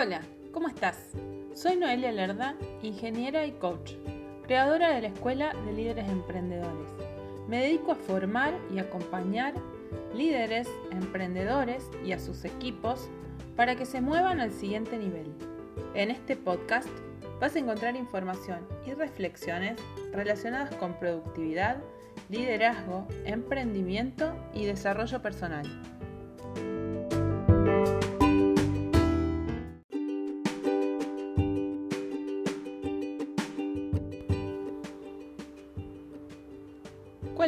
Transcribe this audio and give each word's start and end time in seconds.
Hola, 0.00 0.20
¿cómo 0.52 0.68
estás? 0.68 1.10
Soy 1.54 1.74
Noelia 1.74 2.12
Lerda, 2.12 2.54
ingeniera 2.82 3.44
y 3.46 3.50
coach, 3.50 3.94
creadora 4.46 4.90
de 4.90 5.00
la 5.00 5.08
Escuela 5.08 5.52
de 5.66 5.72
Líderes 5.72 6.08
Emprendedores. 6.08 6.88
Me 7.48 7.62
dedico 7.62 7.90
a 7.90 7.96
formar 7.96 8.54
y 8.72 8.78
acompañar 8.78 9.54
líderes, 10.14 10.68
emprendedores 10.92 11.90
y 12.06 12.12
a 12.12 12.20
sus 12.20 12.44
equipos 12.44 13.08
para 13.56 13.74
que 13.74 13.86
se 13.86 14.00
muevan 14.00 14.38
al 14.38 14.52
siguiente 14.52 14.96
nivel. 14.98 15.34
En 15.94 16.12
este 16.12 16.36
podcast 16.36 16.88
vas 17.40 17.56
a 17.56 17.58
encontrar 17.58 17.96
información 17.96 18.60
y 18.86 18.94
reflexiones 18.94 19.80
relacionadas 20.12 20.72
con 20.76 20.94
productividad, 21.00 21.78
liderazgo, 22.28 23.08
emprendimiento 23.24 24.32
y 24.54 24.64
desarrollo 24.64 25.20
personal. 25.20 25.66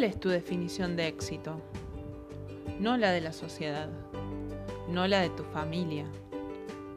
¿Cuál 0.01 0.13
es 0.13 0.19
tu 0.19 0.31
definición 0.31 0.97
de 0.97 1.09
éxito? 1.09 1.61
No 2.79 2.97
la 2.97 3.11
de 3.11 3.21
la 3.21 3.35
sociedad, 3.35 3.91
no 4.89 5.07
la 5.07 5.21
de 5.21 5.29
tu 5.29 5.43
familia, 5.43 6.07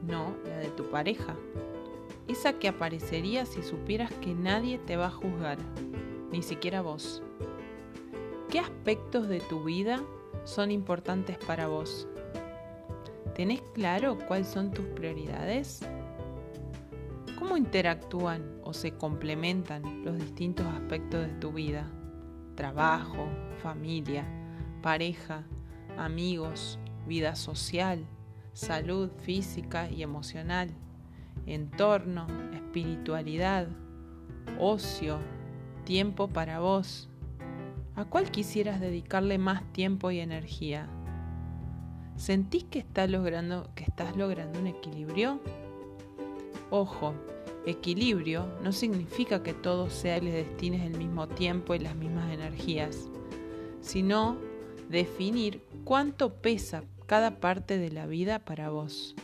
no 0.08 0.34
la 0.48 0.60
de 0.60 0.70
tu 0.70 0.90
pareja. 0.90 1.36
Esa 2.30 2.54
que 2.54 2.70
aparecería 2.70 3.46
si 3.46 3.62
supieras 3.62 4.10
que 4.22 4.34
nadie 4.34 4.78
te 4.78 4.96
va 4.96 5.08
a 5.08 5.12
juzgar, 5.12 5.58
ni 6.32 6.42
siquiera 6.42 6.82
vos. 6.82 7.22
¿Qué 8.50 8.60
aspectos 8.60 9.28
de 9.28 9.42
tu 9.42 9.66
vida 9.66 10.02
son 10.46 10.72
importantes 10.72 11.38
para 11.40 11.68
vos? 11.68 12.08
¿Tenés 13.36 13.62
claro 13.73 14.17
cuáles 14.30 14.48
son 14.48 14.72
tus 14.72 14.86
prioridades? 14.86 15.82
¿Cómo 17.38 17.58
interactúan 17.58 18.62
o 18.64 18.72
se 18.72 18.94
complementan 18.94 20.06
los 20.06 20.17
distintos 20.17 20.66
aspectos 20.67 21.28
de 21.28 21.34
tu 21.34 21.52
vida? 21.52 21.92
Trabajo, 22.56 23.28
familia, 23.62 24.26
pareja, 24.82 25.44
amigos, 25.98 26.80
vida 27.08 27.36
social, 27.36 28.06
salud 28.54 29.10
física 29.22 29.90
y 29.90 30.04
emocional, 30.04 30.70
entorno, 31.45 32.28
espiritualidad, 32.54 33.68
ocio, 34.60 35.20
tiempo 35.86 36.28
para 36.28 36.60
vos. 36.60 37.10
¿A 37.95 38.06
cuál 38.06 38.32
quisieras 38.32 38.80
dedicarle 38.80 39.38
más 39.38 39.64
tiempo 39.72 40.12
y 40.12 40.20
energía? 40.20 40.88
¿Sentís 42.16 42.64
que 42.64 42.80
estás 42.80 43.10
logrando, 43.10 43.70
que 43.76 43.84
estás 43.84 44.16
logrando 44.16 44.60
un 44.60 44.67
equilibrio? 44.67 45.40
Ojo, 46.70 47.14
Equilibrio 47.66 48.45
no 48.61 48.72
significa 48.73 49.42
que 49.42 49.53
todo 49.53 49.89
sea 49.89 50.19
les 50.19 50.33
destines 50.33 50.81
el 50.81 50.97
mismo 50.97 51.28
tiempo 51.28 51.73
y 51.73 51.80
las 51.80 51.95
mismas 51.95 52.31
energías, 52.33 53.09
sino 53.81 54.38
definir 54.89 55.61
cuánto 55.86 56.33
pesa 56.42 56.83
cada 57.05 57.39
parte 57.39 57.78
de 57.78 57.89
la 57.89 58.05
vida 58.05 58.39
para 58.39 58.70
vos 58.70 59.16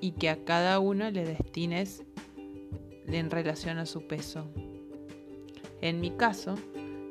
y 0.00 0.12
que 0.12 0.30
a 0.30 0.44
cada 0.44 0.80
uno 0.80 1.10
le 1.10 1.24
destines 1.24 2.02
en 3.06 3.30
relación 3.30 3.78
a 3.78 3.86
su 3.86 4.06
peso. 4.06 4.46
En 5.80 6.00
mi 6.00 6.10
caso, 6.10 6.56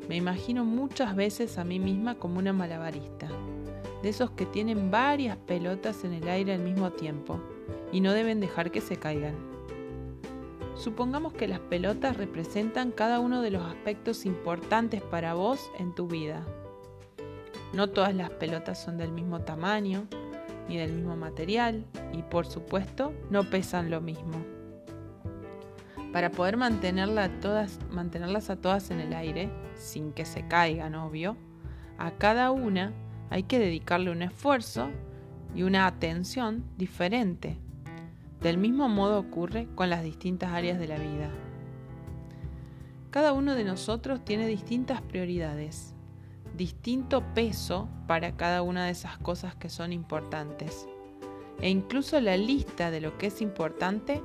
me 0.07 0.15
imagino 0.15 0.65
muchas 0.65 1.15
veces 1.15 1.57
a 1.57 1.63
mí 1.63 1.79
misma 1.79 2.15
como 2.15 2.39
una 2.39 2.53
malabarista, 2.53 3.29
de 4.01 4.09
esos 4.09 4.31
que 4.31 4.45
tienen 4.45 4.91
varias 4.91 5.37
pelotas 5.37 6.03
en 6.03 6.13
el 6.13 6.27
aire 6.27 6.53
al 6.53 6.61
mismo 6.61 6.91
tiempo 6.91 7.39
y 7.91 8.01
no 8.01 8.13
deben 8.13 8.39
dejar 8.39 8.71
que 8.71 8.81
se 8.81 8.97
caigan. 8.97 9.58
Supongamos 10.79 11.33
que 11.33 11.49
las 11.49 11.59
pelotas 11.59 12.15
representan 12.15 12.91
cada 12.93 13.19
uno 13.19 13.41
de 13.41 13.51
los 13.51 13.65
aspectos 13.65 14.25
importantes 14.25 15.01
para 15.01 15.33
vos 15.33 15.69
en 15.77 15.93
tu 15.93 16.07
vida. 16.07 16.45
No 17.73 17.89
todas 17.89 18.15
las 18.15 18.29
pelotas 18.29 18.81
son 18.81 18.97
del 18.97 19.11
mismo 19.11 19.41
tamaño 19.41 20.07
ni 20.69 20.77
del 20.77 20.93
mismo 20.93 21.17
material 21.17 21.85
y 22.13 22.21
por 22.21 22.45
supuesto 22.45 23.11
no 23.29 23.43
pesan 23.43 23.91
lo 23.91 23.99
mismo. 23.99 24.37
Para 26.13 26.31
poder 26.31 26.55
mantenerlas 26.55 28.49
a 28.49 28.55
todas 28.55 28.89
en 28.89 29.01
el 29.01 29.13
aire, 29.13 29.49
sin 29.75 30.13
que 30.13 30.23
se 30.23 30.47
caigan, 30.47 30.95
obvio, 30.95 31.35
a 31.97 32.11
cada 32.11 32.51
una 32.51 32.93
hay 33.29 33.43
que 33.43 33.59
dedicarle 33.59 34.11
un 34.11 34.21
esfuerzo 34.21 34.89
y 35.53 35.63
una 35.63 35.87
atención 35.87 36.63
diferente 36.77 37.57
del 38.41 38.57
mismo 38.57 38.87
modo 38.87 39.19
ocurre 39.19 39.67
con 39.75 39.89
las 39.89 40.03
distintas 40.03 40.51
áreas 40.51 40.79
de 40.79 40.87
la 40.87 40.97
vida. 40.97 41.29
Cada 43.11 43.33
uno 43.33 43.55
de 43.55 43.63
nosotros 43.63 44.23
tiene 44.23 44.47
distintas 44.47 45.01
prioridades, 45.01 45.93
distinto 46.55 47.23
peso 47.33 47.89
para 48.07 48.37
cada 48.37 48.61
una 48.61 48.85
de 48.85 48.91
esas 48.91 49.17
cosas 49.17 49.55
que 49.55 49.69
son 49.69 49.91
importantes. 49.91 50.87
E 51.59 51.69
incluso 51.69 52.21
la 52.21 52.37
lista 52.37 52.91
de 52.91 53.01
lo 53.01 53.17
que 53.17 53.27
es 53.27 53.41
importante 53.41 54.21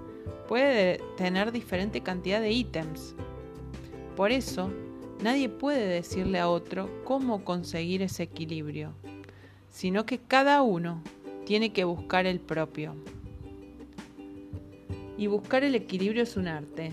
puede 0.48 1.00
tener 1.16 1.50
diferente 1.50 2.02
cantidad 2.02 2.40
de 2.40 2.52
ítems. 2.52 3.14
Por 4.16 4.30
eso, 4.30 4.70
nadie 5.22 5.48
puede 5.48 5.86
decirle 5.86 6.38
a 6.38 6.48
otro 6.48 6.88
cómo 7.04 7.44
conseguir 7.44 8.02
ese 8.02 8.24
equilibrio, 8.24 8.92
sino 9.70 10.06
que 10.06 10.18
cada 10.18 10.62
uno 10.62 11.02
tiene 11.46 11.72
que 11.72 11.84
buscar 11.84 12.26
el 12.26 12.38
propio. 12.38 12.94
Y 15.16 15.26
buscar 15.28 15.64
el 15.64 15.74
equilibrio 15.74 16.22
es 16.22 16.36
un 16.36 16.48
arte. 16.48 16.92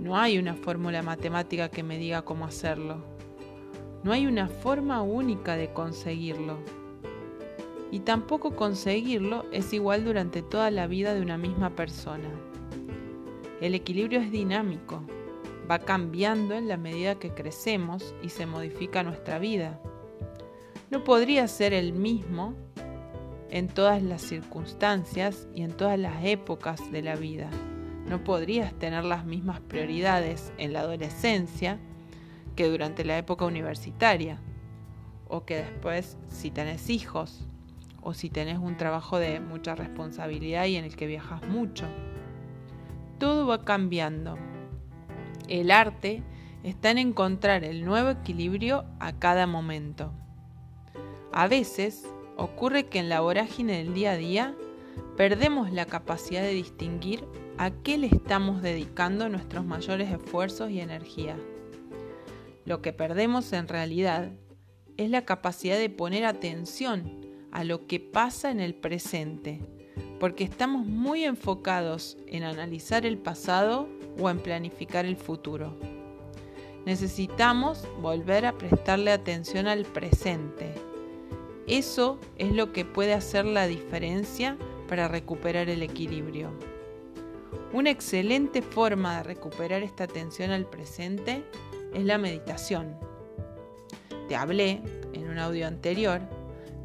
No 0.00 0.16
hay 0.16 0.38
una 0.38 0.54
fórmula 0.54 1.02
matemática 1.02 1.68
que 1.68 1.82
me 1.82 1.98
diga 1.98 2.22
cómo 2.22 2.46
hacerlo. 2.46 3.04
No 4.02 4.12
hay 4.12 4.26
una 4.26 4.48
forma 4.48 5.02
única 5.02 5.56
de 5.56 5.72
conseguirlo. 5.72 6.58
Y 7.90 8.00
tampoco 8.00 8.56
conseguirlo 8.56 9.44
es 9.52 9.72
igual 9.72 10.04
durante 10.04 10.42
toda 10.42 10.70
la 10.70 10.86
vida 10.86 11.14
de 11.14 11.22
una 11.22 11.38
misma 11.38 11.70
persona. 11.70 12.28
El 13.60 13.74
equilibrio 13.74 14.20
es 14.20 14.30
dinámico, 14.30 15.02
va 15.70 15.78
cambiando 15.78 16.54
en 16.54 16.68
la 16.68 16.76
medida 16.76 17.18
que 17.18 17.30
crecemos 17.30 18.14
y 18.22 18.30
se 18.30 18.46
modifica 18.46 19.02
nuestra 19.02 19.38
vida. 19.38 19.80
No 20.90 21.04
podría 21.04 21.48
ser 21.48 21.72
el 21.72 21.92
mismo 21.92 22.54
en 23.54 23.68
todas 23.68 24.02
las 24.02 24.20
circunstancias 24.20 25.46
y 25.54 25.62
en 25.62 25.70
todas 25.70 25.96
las 25.96 26.24
épocas 26.24 26.90
de 26.90 27.02
la 27.02 27.14
vida. 27.14 27.48
No 28.08 28.24
podrías 28.24 28.74
tener 28.80 29.04
las 29.04 29.24
mismas 29.24 29.60
prioridades 29.60 30.52
en 30.58 30.72
la 30.72 30.80
adolescencia 30.80 31.78
que 32.56 32.68
durante 32.68 33.04
la 33.04 33.16
época 33.16 33.44
universitaria, 33.44 34.40
o 35.28 35.44
que 35.44 35.58
después 35.58 36.18
si 36.28 36.50
tenés 36.50 36.90
hijos, 36.90 37.46
o 38.02 38.12
si 38.12 38.28
tenés 38.28 38.58
un 38.58 38.76
trabajo 38.76 39.20
de 39.20 39.38
mucha 39.38 39.76
responsabilidad 39.76 40.64
y 40.66 40.74
en 40.74 40.84
el 40.84 40.96
que 40.96 41.06
viajas 41.06 41.46
mucho. 41.46 41.86
Todo 43.20 43.46
va 43.46 43.64
cambiando. 43.64 44.36
El 45.46 45.70
arte 45.70 46.24
está 46.64 46.90
en 46.90 46.98
encontrar 46.98 47.62
el 47.62 47.84
nuevo 47.84 48.10
equilibrio 48.10 48.84
a 48.98 49.12
cada 49.12 49.46
momento. 49.46 50.10
A 51.32 51.46
veces 51.46 52.04
Ocurre 52.36 52.86
que 52.86 52.98
en 52.98 53.08
la 53.08 53.20
vorágine 53.20 53.78
del 53.78 53.94
día 53.94 54.12
a 54.12 54.16
día 54.16 54.54
perdemos 55.16 55.72
la 55.72 55.86
capacidad 55.86 56.42
de 56.42 56.52
distinguir 56.52 57.24
a 57.58 57.70
qué 57.70 57.96
le 57.96 58.08
estamos 58.08 58.60
dedicando 58.60 59.28
nuestros 59.28 59.64
mayores 59.64 60.10
esfuerzos 60.10 60.70
y 60.70 60.80
energía. 60.80 61.36
Lo 62.64 62.82
que 62.82 62.92
perdemos 62.92 63.52
en 63.52 63.68
realidad 63.68 64.32
es 64.96 65.10
la 65.10 65.24
capacidad 65.24 65.78
de 65.78 65.90
poner 65.90 66.24
atención 66.24 67.20
a 67.52 67.62
lo 67.62 67.86
que 67.86 68.00
pasa 68.00 68.50
en 68.50 68.58
el 68.58 68.74
presente, 68.74 69.60
porque 70.18 70.42
estamos 70.42 70.86
muy 70.86 71.24
enfocados 71.24 72.16
en 72.26 72.42
analizar 72.42 73.06
el 73.06 73.18
pasado 73.18 73.88
o 74.18 74.28
en 74.28 74.40
planificar 74.40 75.04
el 75.06 75.16
futuro. 75.16 75.78
Necesitamos 76.84 77.86
volver 78.00 78.44
a 78.46 78.58
prestarle 78.58 79.12
atención 79.12 79.68
al 79.68 79.84
presente 79.84 80.74
eso 81.66 82.18
es 82.36 82.52
lo 82.52 82.72
que 82.72 82.84
puede 82.84 83.14
hacer 83.14 83.44
la 83.44 83.66
diferencia 83.66 84.56
para 84.88 85.08
recuperar 85.08 85.68
el 85.68 85.82
equilibrio. 85.82 86.50
Una 87.72 87.90
excelente 87.90 88.62
forma 88.62 89.16
de 89.16 89.22
recuperar 89.22 89.82
esta 89.82 90.04
atención 90.04 90.50
al 90.50 90.66
presente 90.66 91.44
es 91.92 92.04
la 92.04 92.18
meditación. 92.18 92.96
Te 94.28 94.36
hablé 94.36 94.82
en 95.12 95.28
un 95.28 95.38
audio 95.38 95.66
anterior 95.66 96.20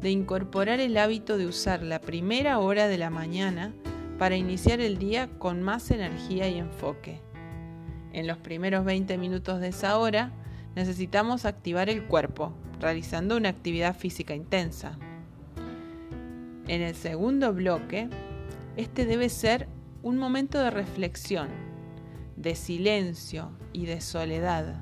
de 0.00 0.10
incorporar 0.10 0.80
el 0.80 0.96
hábito 0.96 1.36
de 1.36 1.46
usar 1.46 1.82
la 1.82 2.00
primera 2.00 2.58
hora 2.58 2.88
de 2.88 2.98
la 2.98 3.10
mañana 3.10 3.72
para 4.18 4.36
iniciar 4.36 4.80
el 4.80 4.98
día 4.98 5.28
con 5.38 5.62
más 5.62 5.90
energía 5.90 6.48
y 6.48 6.58
enfoque. 6.58 7.20
En 8.12 8.26
los 8.26 8.38
primeros 8.38 8.84
20 8.84 9.16
minutos 9.18 9.60
de 9.60 9.68
esa 9.68 9.98
hora 9.98 10.32
necesitamos 10.74 11.44
activar 11.44 11.88
el 11.88 12.04
cuerpo, 12.04 12.52
realizando 12.80 13.36
una 13.36 13.50
actividad 13.50 13.96
física 13.96 14.34
intensa. 14.34 14.98
En 16.66 16.82
el 16.82 16.94
segundo 16.94 17.52
bloque, 17.52 18.08
este 18.76 19.04
debe 19.04 19.28
ser 19.28 19.68
un 20.02 20.16
momento 20.16 20.58
de 20.58 20.70
reflexión, 20.70 21.48
de 22.36 22.54
silencio 22.54 23.50
y 23.72 23.86
de 23.86 24.00
soledad, 24.00 24.80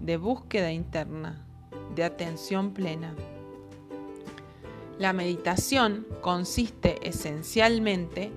de 0.00 0.16
búsqueda 0.16 0.72
interna, 0.72 1.46
de 1.94 2.04
atención 2.04 2.74
plena. 2.74 3.14
La 4.98 5.12
meditación 5.12 6.06
consiste 6.20 7.08
esencialmente 7.08 8.30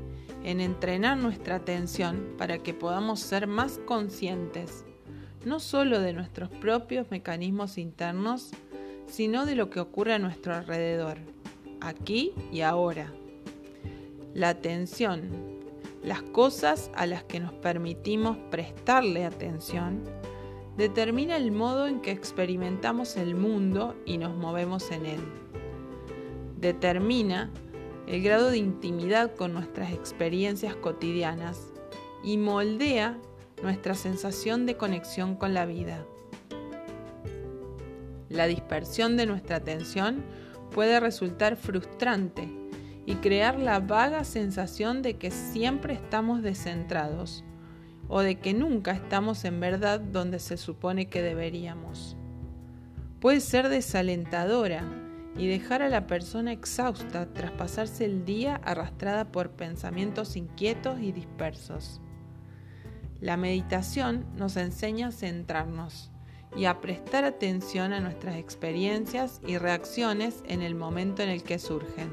en 0.43 0.61
entrenar 0.61 1.17
nuestra 1.17 1.55
atención 1.55 2.35
para 2.37 2.59
que 2.59 2.73
podamos 2.73 3.19
ser 3.19 3.47
más 3.47 3.79
conscientes, 3.85 4.85
no 5.45 5.59
solo 5.59 5.99
de 5.99 6.13
nuestros 6.13 6.49
propios 6.49 7.11
mecanismos 7.11 7.77
internos, 7.77 8.51
sino 9.07 9.45
de 9.45 9.55
lo 9.55 9.69
que 9.69 9.79
ocurre 9.79 10.13
a 10.13 10.19
nuestro 10.19 10.53
alrededor, 10.53 11.17
aquí 11.81 12.33
y 12.51 12.61
ahora. 12.61 13.11
La 14.33 14.49
atención, 14.49 15.29
las 16.03 16.21
cosas 16.21 16.91
a 16.95 17.05
las 17.05 17.23
que 17.23 17.39
nos 17.39 17.53
permitimos 17.53 18.37
prestarle 18.51 19.25
atención, 19.25 20.03
determina 20.77 21.35
el 21.35 21.51
modo 21.51 21.87
en 21.87 22.01
que 22.01 22.11
experimentamos 22.11 23.17
el 23.17 23.35
mundo 23.35 23.95
y 24.05 24.17
nos 24.17 24.35
movemos 24.35 24.91
en 24.91 25.05
él. 25.05 25.21
Determina 26.59 27.49
el 28.07 28.21
grado 28.21 28.51
de 28.51 28.57
intimidad 28.57 29.35
con 29.35 29.53
nuestras 29.53 29.91
experiencias 29.91 30.75
cotidianas 30.75 31.73
y 32.23 32.37
moldea 32.37 33.17
nuestra 33.63 33.95
sensación 33.95 34.65
de 34.65 34.77
conexión 34.77 35.35
con 35.35 35.53
la 35.53 35.65
vida. 35.65 36.05
La 38.29 38.47
dispersión 38.47 39.17
de 39.17 39.25
nuestra 39.25 39.57
atención 39.57 40.23
puede 40.71 40.99
resultar 40.99 41.55
frustrante 41.55 42.49
y 43.05 43.15
crear 43.15 43.57
la 43.57 43.79
vaga 43.79 44.23
sensación 44.25 45.01
de 45.01 45.15
que 45.15 45.31
siempre 45.31 45.93
estamos 45.93 46.41
descentrados 46.41 47.45
o 48.09 48.21
de 48.21 48.35
que 48.35 48.53
nunca 48.53 48.91
estamos 48.91 49.45
en 49.45 49.59
verdad 49.59 49.99
donde 49.99 50.39
se 50.39 50.57
supone 50.57 51.07
que 51.07 51.21
deberíamos. 51.21 52.17
Puede 53.21 53.39
ser 53.39 53.69
desalentadora 53.69 54.83
y 55.37 55.47
dejar 55.47 55.81
a 55.81 55.89
la 55.89 56.07
persona 56.07 56.51
exhausta 56.51 57.31
tras 57.33 57.51
pasarse 57.51 58.05
el 58.05 58.25
día 58.25 58.55
arrastrada 58.63 59.31
por 59.31 59.51
pensamientos 59.51 60.35
inquietos 60.35 60.99
y 60.99 61.11
dispersos. 61.11 62.01
La 63.21 63.37
meditación 63.37 64.25
nos 64.35 64.57
enseña 64.57 65.07
a 65.07 65.11
centrarnos 65.11 66.11
y 66.55 66.65
a 66.65 66.81
prestar 66.81 67.23
atención 67.23 67.93
a 67.93 67.99
nuestras 67.99 68.37
experiencias 68.37 69.41
y 69.45 69.57
reacciones 69.57 70.43
en 70.47 70.61
el 70.61 70.75
momento 70.75 71.21
en 71.21 71.29
el 71.29 71.43
que 71.43 71.59
surgen. 71.59 72.09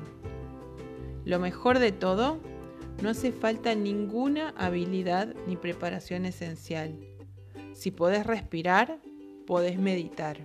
Lo 1.25 1.39
mejor 1.39 1.79
de 1.79 1.93
todo, 1.93 2.39
no 3.03 3.11
hace 3.11 3.33
falta 3.33 3.75
ninguna 3.75 4.55
habilidad 4.57 5.35
ni 5.47 5.57
preparación 5.57 6.27
esencial. 6.27 6.99
Si 7.73 7.91
podés 7.91 8.27
respirar, 8.27 9.01
podés 9.47 9.79
meditar. 9.79 10.39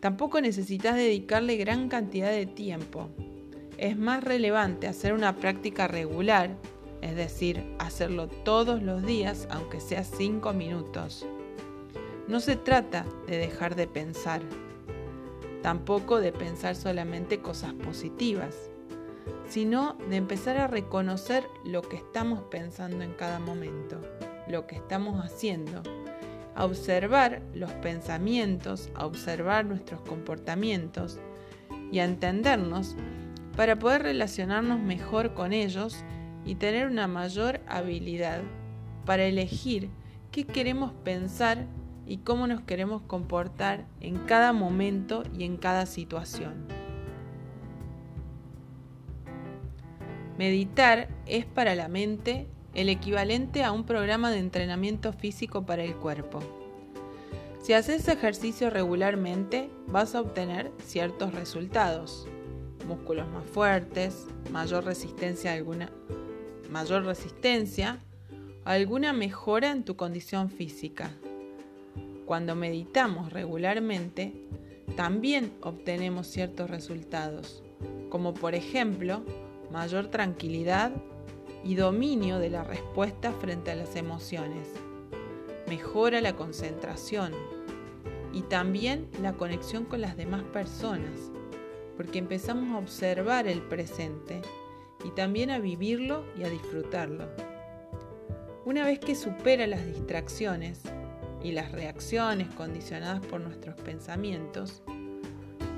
Tampoco 0.00 0.40
necesitas 0.40 0.96
dedicarle 0.96 1.56
gran 1.56 1.88
cantidad 1.88 2.30
de 2.30 2.46
tiempo. 2.46 3.08
Es 3.78 3.96
más 3.96 4.22
relevante 4.22 4.86
hacer 4.86 5.14
una 5.14 5.36
práctica 5.36 5.88
regular, 5.88 6.56
es 7.00 7.16
decir, 7.16 7.64
hacerlo 7.78 8.28
todos 8.28 8.82
los 8.82 9.04
días, 9.04 9.48
aunque 9.50 9.80
sea 9.80 10.04
cinco 10.04 10.52
minutos. 10.52 11.26
No 12.26 12.40
se 12.40 12.56
trata 12.56 13.04
de 13.26 13.36
dejar 13.36 13.74
de 13.74 13.86
pensar, 13.86 14.40
tampoco 15.62 16.20
de 16.20 16.32
pensar 16.32 16.74
solamente 16.74 17.40
cosas 17.40 17.74
positivas, 17.74 18.70
sino 19.46 19.96
de 20.08 20.16
empezar 20.16 20.56
a 20.56 20.66
reconocer 20.66 21.44
lo 21.64 21.82
que 21.82 21.96
estamos 21.96 22.40
pensando 22.50 23.02
en 23.02 23.12
cada 23.12 23.38
momento, 23.40 24.00
lo 24.48 24.66
que 24.66 24.76
estamos 24.76 25.22
haciendo 25.22 25.82
a 26.54 26.64
observar 26.64 27.42
los 27.52 27.72
pensamientos, 27.72 28.88
a 28.94 29.06
observar 29.06 29.66
nuestros 29.66 30.00
comportamientos 30.00 31.18
y 31.90 31.98
a 31.98 32.04
entendernos 32.04 32.96
para 33.56 33.78
poder 33.78 34.02
relacionarnos 34.02 34.80
mejor 34.80 35.34
con 35.34 35.52
ellos 35.52 36.04
y 36.44 36.54
tener 36.54 36.86
una 36.86 37.06
mayor 37.06 37.60
habilidad 37.66 38.40
para 39.04 39.24
elegir 39.24 39.90
qué 40.30 40.44
queremos 40.44 40.92
pensar 41.04 41.66
y 42.06 42.18
cómo 42.18 42.46
nos 42.46 42.60
queremos 42.62 43.02
comportar 43.02 43.86
en 44.00 44.18
cada 44.26 44.52
momento 44.52 45.22
y 45.36 45.44
en 45.44 45.56
cada 45.56 45.86
situación. 45.86 46.66
Meditar 50.38 51.08
es 51.26 51.46
para 51.46 51.74
la 51.74 51.88
mente 51.88 52.48
el 52.74 52.88
equivalente 52.88 53.62
a 53.62 53.72
un 53.72 53.84
programa 53.84 54.30
de 54.30 54.38
entrenamiento 54.38 55.12
físico 55.12 55.64
para 55.64 55.84
el 55.84 55.94
cuerpo. 55.94 56.40
Si 57.62 57.72
haces 57.72 58.08
ejercicio 58.08 58.68
regularmente, 58.68 59.70
vas 59.86 60.14
a 60.14 60.20
obtener 60.20 60.72
ciertos 60.84 61.32
resultados. 61.34 62.26
Músculos 62.86 63.26
más 63.28 63.44
fuertes, 63.46 64.26
mayor 64.50 64.84
resistencia 64.84 65.54
alguna 65.54 65.90
mayor 66.70 67.04
resistencia, 67.04 68.00
alguna 68.64 69.12
mejora 69.12 69.70
en 69.70 69.84
tu 69.84 69.96
condición 69.96 70.50
física. 70.50 71.10
Cuando 72.26 72.54
meditamos 72.54 73.32
regularmente, 73.32 74.32
también 74.96 75.52
obtenemos 75.60 76.26
ciertos 76.26 76.70
resultados, 76.70 77.62
como 78.08 78.32
por 78.32 78.54
ejemplo, 78.54 79.22
mayor 79.70 80.06
tranquilidad 80.08 80.92
y 81.64 81.74
dominio 81.74 82.38
de 82.38 82.48
la 82.48 82.64
respuesta 82.64 83.32
frente 83.32 83.72
a 83.72 83.74
las 83.74 83.96
emociones. 83.96 84.68
Mejora 85.68 86.20
la 86.20 86.34
concentración 86.34 87.32
y 88.32 88.42
también 88.42 89.08
la 89.20 89.34
conexión 89.34 89.84
con 89.84 90.00
las 90.00 90.16
demás 90.16 90.44
personas, 90.44 91.30
porque 91.96 92.18
empezamos 92.18 92.74
a 92.74 92.78
observar 92.78 93.46
el 93.46 93.60
presente 93.60 94.40
y 95.04 95.10
también 95.10 95.50
a 95.50 95.58
vivirlo 95.58 96.24
y 96.38 96.44
a 96.44 96.50
disfrutarlo. 96.50 97.28
Una 98.64 98.86
vez 98.86 98.98
que 98.98 99.14
supera 99.14 99.66
las 99.66 99.84
distracciones 99.86 100.80
y 101.44 101.52
las 101.52 101.70
reacciones 101.70 102.48
condicionadas 102.54 103.24
por 103.26 103.40
nuestros 103.40 103.76
pensamientos, 103.76 104.82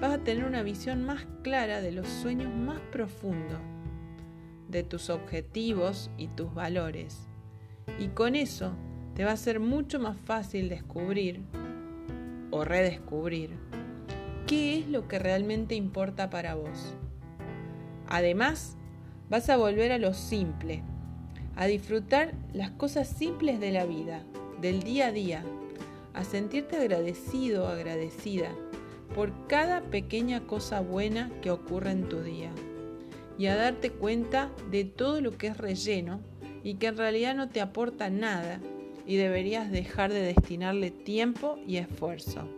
vas 0.01 0.13
a 0.13 0.19
tener 0.19 0.45
una 0.45 0.63
visión 0.63 1.05
más 1.05 1.27
clara 1.43 1.83
de 1.83 1.91
los 1.91 2.07
sueños 2.09 2.55
más 2.55 2.81
profundos 2.93 3.59
de 4.69 4.85
tus 4.85 5.11
objetivos 5.11 6.11
y 6.17 6.29
tus 6.29 6.55
valores. 6.55 7.27
Y 7.99 8.09
con 8.09 8.37
eso 8.37 8.73
te 9.15 9.25
va 9.25 9.33
a 9.33 9.37
ser 9.37 9.59
mucho 9.59 9.99
más 9.99 10.17
fácil 10.17 10.69
descubrir 10.69 11.43
o 12.51 12.65
redescubrir 12.65 13.51
qué 14.47 14.79
es 14.79 14.89
lo 14.89 15.09
que 15.09 15.19
realmente 15.19 15.75
importa 15.75 16.31
para 16.31 16.55
vos. 16.55 16.95
Además, 18.09 18.77
vas 19.29 19.51
a 19.51 19.57
volver 19.57 19.91
a 19.91 19.99
lo 19.99 20.15
simple, 20.15 20.85
a 21.57 21.67
disfrutar 21.67 22.35
las 22.53 22.71
cosas 22.71 23.09
simples 23.09 23.59
de 23.59 23.73
la 23.73 23.85
vida, 23.85 24.23
del 24.61 24.83
día 24.83 25.09
a 25.09 25.13
día, 25.13 25.45
a 26.15 26.25
sentirte 26.25 26.77
agradecido 26.77 27.69
agradecida 27.69 28.51
por 29.15 29.33
cada 29.47 29.83
pequeña 29.83 30.47
cosa 30.47 30.81
buena 30.81 31.31
que 31.43 31.51
ocurre 31.51 31.91
en 31.91 32.09
tu 32.09 32.21
día 32.23 32.51
y 33.39 33.47
a 33.47 33.57
darte 33.57 33.91
cuenta 33.91 34.51
de 34.71 34.85
todo 34.85 35.21
lo 35.21 35.37
que 35.37 35.49
es 35.49 35.59
relleno 35.59 36.21
y 36.63 36.75
que 36.75 36.89
en 36.89 36.97
realidad 36.97 37.35
no 37.35 37.49
te 37.49 37.61
aporta 37.61 38.11
nada 38.11 38.61
y 39.07 39.17
deberías 39.17 39.71
dejar 39.71 40.13
de 40.13 40.21
destinarle 40.21 40.91
tiempo 40.91 41.59
y 41.67 41.77
esfuerzo. 41.77 42.49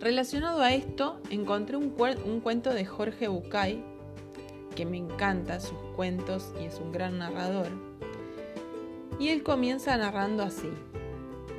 Relacionado 0.00 0.62
a 0.62 0.72
esto, 0.72 1.20
encontré 1.30 1.76
un, 1.76 1.90
cuento 2.40 2.72
de 2.72 2.84
Jorge 2.84 3.28
Bucay, 3.28 3.82
que 4.74 4.86
me 4.86 4.98
encanta 4.98 5.58
sus 5.58 5.78
cuentos 5.94 6.52
y 6.60 6.64
es 6.64 6.78
un 6.78 6.92
gran 6.92 7.18
narrador. 7.18 7.85
Y 9.18 9.28
él 9.28 9.42
comienza 9.42 9.96
narrando 9.96 10.42
así. 10.42 10.70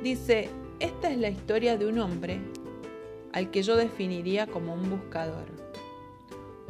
Dice, 0.02 0.48
esta 0.80 1.10
es 1.10 1.18
la 1.18 1.28
historia 1.28 1.76
de 1.76 1.86
un 1.86 1.98
hombre 1.98 2.40
al 3.32 3.50
que 3.50 3.62
yo 3.62 3.76
definiría 3.76 4.46
como 4.46 4.74
un 4.74 4.88
buscador. 4.88 5.46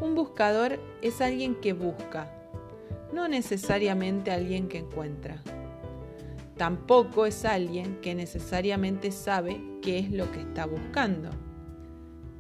Un 0.00 0.14
buscador 0.14 0.78
es 1.02 1.20
alguien 1.20 1.56
que 1.56 1.72
busca, 1.72 2.32
no 3.12 3.28
necesariamente 3.28 4.30
alguien 4.30 4.68
que 4.68 4.78
encuentra. 4.78 5.42
Tampoco 6.56 7.26
es 7.26 7.44
alguien 7.44 8.00
que 8.00 8.14
necesariamente 8.14 9.12
sabe 9.12 9.60
qué 9.82 9.98
es 9.98 10.10
lo 10.10 10.30
que 10.32 10.40
está 10.40 10.66
buscando. 10.66 11.30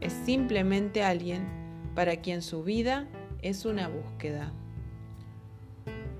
Es 0.00 0.12
simplemente 0.12 1.02
alguien 1.02 1.46
para 1.94 2.16
quien 2.16 2.42
su 2.42 2.62
vida 2.62 3.08
es 3.42 3.64
una 3.64 3.88
búsqueda. 3.88 4.52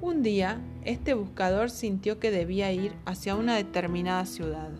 Un 0.00 0.22
día, 0.22 0.60
este 0.84 1.14
buscador 1.14 1.70
sintió 1.70 2.20
que 2.20 2.30
debía 2.30 2.70
ir 2.70 2.92
hacia 3.04 3.34
una 3.34 3.56
determinada 3.56 4.26
ciudad. 4.26 4.70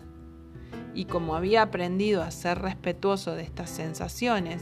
Y 0.93 1.05
como 1.05 1.35
había 1.35 1.61
aprendido 1.61 2.23
a 2.23 2.31
ser 2.31 2.59
respetuoso 2.59 3.35
de 3.35 3.43
estas 3.43 3.69
sensaciones, 3.69 4.61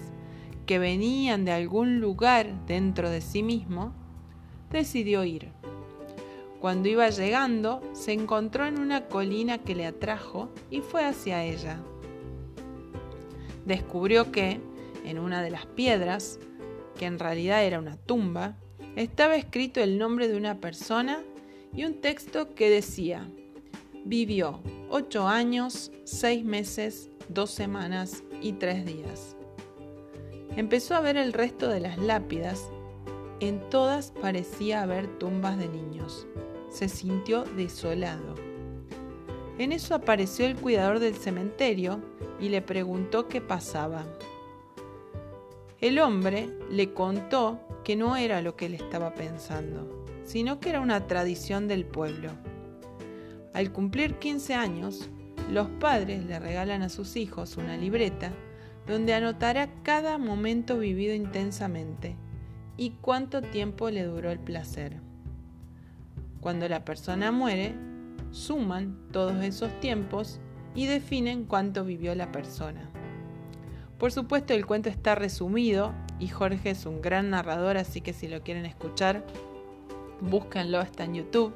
que 0.66 0.80
venían 0.80 1.46
de 1.46 1.52
algún 1.52 2.00
lugar 2.00 2.66
dentro 2.66 3.12
de 3.12 3.22
sí 3.22 3.44
mismo, 3.44 3.94
decidió 4.72 5.24
ir. 5.24 5.52
Cuando 6.60 6.90
iba 6.90 7.08
llegando, 7.10 7.82
se 7.94 8.14
encontró 8.14 8.66
en 8.66 8.80
una 8.80 9.06
colina 9.06 9.60
que 9.60 9.76
le 9.76 9.86
atrajo 9.86 10.50
y 10.72 10.82
fue 10.82 11.06
hacia 11.06 11.44
ella. 11.44 11.80
Descubrió 13.64 14.32
que, 14.32 14.60
en 15.06 15.20
una 15.20 15.44
de 15.44 15.52
las 15.52 15.68
piedras, 15.68 16.40
que 16.98 17.06
en 17.06 17.20
realidad 17.20 17.64
era 17.64 17.78
una 17.78 17.96
tumba, 17.96 18.58
estaba 18.98 19.36
escrito 19.36 19.80
el 19.80 20.00
nombre 20.00 20.28
de 20.28 20.36
una 20.36 20.60
persona 20.60 21.24
y 21.72 21.86
un 21.86 22.02
texto 22.02 22.56
que 22.56 22.68
decía, 22.70 23.30
vivió 24.04 24.60
ocho 24.90 25.28
años, 25.28 25.92
seis 26.04 26.44
meses, 26.44 27.12
dos 27.30 27.52
semanas 27.52 28.24
y 28.42 28.54
tres 28.54 28.86
días. 28.86 29.36
Empezó 30.56 30.96
a 30.96 31.02
ver 31.02 31.16
el 31.16 31.34
resto 31.34 31.68
de 31.68 31.80
las 31.80 32.00
lápidas. 32.00 32.72
En 33.40 33.60
todas 33.70 34.10
parecía 34.20 34.82
haber 34.82 35.06
tumbas 35.20 35.60
de 35.60 35.68
niños. 35.68 36.26
Se 36.72 36.90
sintió 36.90 37.44
desolado. 37.44 38.34
En 39.60 39.74
eso 39.74 39.94
apareció 39.94 40.48
el 40.48 40.56
cuidador 40.56 40.98
del 40.98 41.14
cementerio 41.14 42.02
y 42.40 42.50
le 42.50 42.64
preguntó 42.64 43.28
qué 43.28 43.42
pasaba. 43.42 44.08
El 45.80 46.00
hombre 46.00 46.50
le 46.72 46.92
contó 46.94 47.60
que 47.84 47.96
no 47.96 48.18
era 48.18 48.42
lo 48.42 48.56
que 48.56 48.66
él 48.66 48.74
estaba 48.74 49.14
pensando, 49.14 50.06
sino 50.24 50.60
que 50.60 50.70
era 50.72 50.82
una 50.82 51.06
tradición 51.06 51.68
del 51.68 51.86
pueblo. 51.86 52.32
Al 53.54 53.72
cumplir 53.72 54.16
15 54.16 54.56
años, 54.56 55.10
los 55.52 55.68
padres 55.68 56.26
le 56.26 56.40
regalan 56.40 56.82
a 56.82 56.90
sus 56.90 57.16
hijos 57.16 57.58
una 57.58 57.78
libreta 57.78 58.32
donde 58.88 59.14
anotará 59.14 59.70
cada 59.84 60.18
momento 60.18 60.80
vivido 60.80 61.14
intensamente 61.14 62.16
y 62.76 62.92
cuánto 63.00 63.44
tiempo 63.44 63.92
le 63.92 64.04
duró 64.04 64.32
el 64.32 64.40
placer. 64.40 65.00
Cuando 66.42 66.68
la 66.68 66.86
persona 66.86 67.32
muere, 67.32 67.76
suman 68.32 68.98
todos 69.12 69.44
esos 69.44 69.80
tiempos 69.80 70.40
y 70.74 70.88
definen 70.88 71.46
cuánto 71.46 71.84
vivió 71.84 72.16
la 72.16 72.32
persona. 72.32 72.90
Por 73.98 74.12
supuesto 74.12 74.54
el 74.54 74.66
cuento 74.66 74.90
está 74.90 75.16
resumido 75.16 75.94
y 76.20 76.28
Jorge 76.28 76.72
es 76.72 76.86
un 76.86 77.02
gran 77.02 77.32
narrador, 77.32 77.78
así 77.78 78.02
que 78.02 78.14
si 78.14 78.28
lo 78.28 78.42
quieren 78.42 78.66
escuchar, 78.66 79.26
búsquenlo, 80.22 80.82
está 80.82 81.06
en 81.06 81.16
YouTube. 81.16 81.54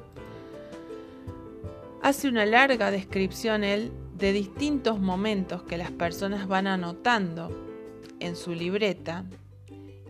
Hace 2.02 2.28
una 2.28 2.44
larga 2.44 2.90
descripción 2.90 3.62
él 3.62 3.92
de 4.18 4.32
distintos 4.32 4.98
momentos 4.98 5.62
que 5.62 5.78
las 5.78 5.92
personas 5.92 6.48
van 6.48 6.66
anotando 6.66 7.50
en 8.18 8.34
su 8.34 8.54
libreta 8.54 9.24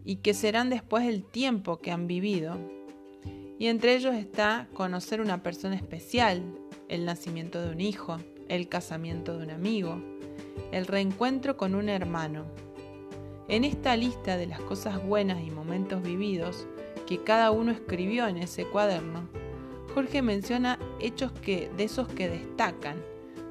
y 0.04 0.16
que 0.16 0.32
serán 0.32 0.70
después 0.70 1.06
el 1.06 1.24
tiempo 1.24 1.80
que 1.80 1.90
han 1.90 2.06
vivido. 2.06 2.58
Y 3.58 3.66
entre 3.66 3.94
ellos 3.94 4.14
está 4.14 4.68
conocer 4.72 5.20
una 5.20 5.42
persona 5.42 5.76
especial, 5.76 6.42
el 6.88 7.04
nacimiento 7.04 7.62
de 7.62 7.72
un 7.72 7.80
hijo, 7.80 8.18
el 8.48 8.68
casamiento 8.68 9.36
de 9.36 9.44
un 9.44 9.50
amigo, 9.50 10.00
el 10.72 10.86
reencuentro 10.86 11.56
con 11.56 11.74
un 11.74 11.88
hermano. 11.88 12.44
En 13.48 13.64
esta 13.64 13.96
lista 13.96 14.36
de 14.36 14.46
las 14.46 14.60
cosas 14.60 15.04
buenas 15.04 15.42
y 15.42 15.50
momentos 15.50 16.02
vividos 16.02 16.66
que 17.06 17.22
cada 17.22 17.50
uno 17.50 17.72
escribió 17.72 18.26
en 18.26 18.38
ese 18.38 18.64
cuaderno, 18.64 19.28
Jorge 19.94 20.22
menciona 20.22 20.78
hechos 21.00 21.32
que, 21.32 21.70
de 21.76 21.84
esos 21.84 22.08
que 22.08 22.28
destacan, 22.28 22.96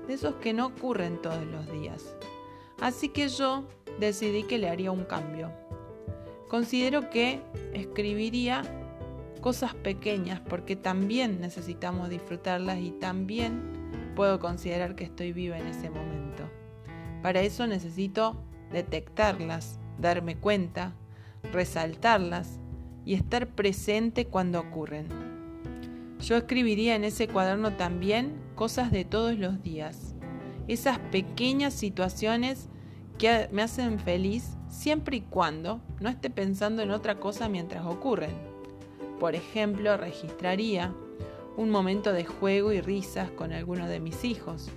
de 0.07 0.15
esos 0.15 0.35
que 0.35 0.53
no 0.53 0.67
ocurren 0.67 1.21
todos 1.21 1.45
los 1.45 1.71
días. 1.71 2.15
Así 2.79 3.09
que 3.09 3.29
yo 3.29 3.67
decidí 3.99 4.43
que 4.43 4.57
le 4.57 4.69
haría 4.69 4.91
un 4.91 5.03
cambio. 5.03 5.51
Considero 6.47 7.09
que 7.09 7.41
escribiría 7.73 8.63
cosas 9.41 9.73
pequeñas 9.75 10.39
porque 10.39 10.75
también 10.75 11.39
necesitamos 11.39 12.09
disfrutarlas 12.09 12.79
y 12.79 12.91
también 12.91 13.80
puedo 14.15 14.39
considerar 14.39 14.95
que 14.95 15.03
estoy 15.03 15.33
viva 15.33 15.57
en 15.57 15.67
ese 15.67 15.89
momento. 15.89 16.49
Para 17.21 17.41
eso 17.41 17.67
necesito 17.67 18.41
detectarlas, 18.71 19.79
darme 19.99 20.37
cuenta, 20.37 20.93
resaltarlas 21.51 22.59
y 23.05 23.13
estar 23.13 23.47
presente 23.47 24.25
cuando 24.25 24.59
ocurren. 24.59 25.07
Yo 26.19 26.37
escribiría 26.37 26.95
en 26.95 27.03
ese 27.03 27.27
cuaderno 27.27 27.73
también 27.73 28.33
cosas 28.55 28.91
de 28.91 29.05
todos 29.05 29.37
los 29.37 29.63
días, 29.63 30.15
esas 30.67 30.99
pequeñas 30.99 31.73
situaciones 31.73 32.69
que 33.17 33.49
me 33.51 33.63
hacen 33.63 33.99
feliz 33.99 34.55
siempre 34.69 35.17
y 35.17 35.21
cuando 35.21 35.81
no 35.99 36.09
esté 36.09 36.29
pensando 36.29 36.81
en 36.81 36.91
otra 36.91 37.19
cosa 37.19 37.49
mientras 37.49 37.85
ocurren. 37.85 38.31
Por 39.19 39.35
ejemplo, 39.35 39.97
registraría 39.97 40.93
un 41.61 41.69
momento 41.69 42.11
de 42.11 42.25
juego 42.25 42.71
y 42.71 42.81
risas 42.81 43.29
con 43.29 43.53
alguno 43.53 43.87
de 43.87 43.99
mis 43.99 44.23
hijos, 44.23 44.69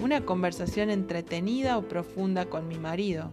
una 0.00 0.26
conversación 0.26 0.90
entretenida 0.90 1.78
o 1.78 1.88
profunda 1.88 2.44
con 2.44 2.68
mi 2.68 2.78
marido, 2.78 3.32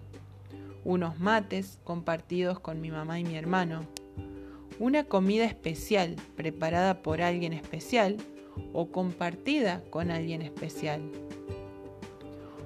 unos 0.86 1.20
mates 1.20 1.80
compartidos 1.84 2.62
con 2.62 2.80
mi 2.80 2.90
mamá 2.90 3.20
y 3.20 3.26
mi 3.26 3.36
hermano, 3.36 3.82
una 4.80 5.04
comida 5.04 5.44
especial 5.44 6.16
preparada 6.38 7.02
por 7.02 7.22
alguien 7.22 7.52
especial 7.52 8.16
o 8.72 8.90
compartida 8.90 9.84
con 9.90 10.10
alguien 10.10 10.42
especial. 10.42 11.02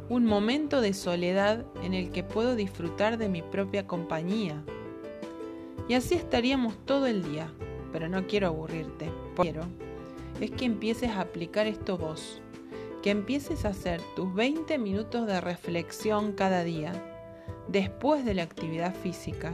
Un 0.08 0.26
momento 0.26 0.82
de 0.82 0.94
soledad 0.94 1.66
en 1.82 1.96
el 1.96 2.12
que 2.12 2.24
puedo 2.24 2.56
disfrutar 2.56 3.18
de 3.18 3.28
mi 3.28 3.42
propia 3.42 3.88
compañía. 3.88 4.62
Y 5.88 5.96
así 5.96 6.14
estaríamos 6.14 6.78
todo 6.86 7.08
el 7.08 7.24
día, 7.24 7.52
pero 7.92 8.08
no 8.08 8.28
quiero 8.28 8.48
aburrirte. 8.48 9.10
Quiero 9.36 9.66
es 10.42 10.52
que 10.52 10.66
empieces 10.66 11.12
a 11.12 11.22
aplicar 11.22 11.68
esto 11.68 11.98
vos, 11.98 12.42
que 13.02 13.12
empieces 13.12 13.64
a 13.64 13.70
hacer 13.70 14.02
tus 14.16 14.34
20 14.34 14.78
minutos 14.78 15.28
de 15.28 15.40
reflexión 15.40 16.34
cada 16.34 16.64
día, 16.64 16.94
después 17.68 18.26
de 18.26 18.34
la 18.34 18.44
actividad 18.44 18.94
física, 18.94 19.54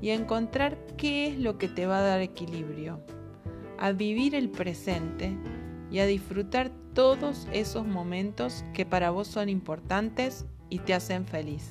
y 0.00 0.10
a 0.10 0.14
encontrar 0.14 0.78
qué 0.96 1.28
es 1.28 1.38
lo 1.38 1.58
que 1.58 1.68
te 1.68 1.86
va 1.86 1.98
a 1.98 2.02
dar 2.02 2.20
equilibrio, 2.20 3.00
a 3.78 3.92
vivir 3.92 4.34
el 4.34 4.50
presente 4.50 5.36
y 5.90 6.00
a 6.00 6.06
disfrutar 6.06 6.70
todos 6.94 7.46
esos 7.52 7.86
momentos 7.86 8.64
que 8.74 8.86
para 8.86 9.10
vos 9.10 9.28
son 9.28 9.48
importantes 9.48 10.46
y 10.70 10.80
te 10.80 10.94
hacen 10.94 11.26
feliz. 11.26 11.70